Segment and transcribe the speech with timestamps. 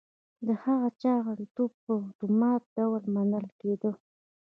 [0.45, 3.91] د هغه چا غړیتوب په اتومات ډول منل کېده.